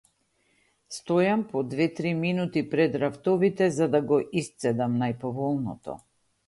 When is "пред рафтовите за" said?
2.73-3.93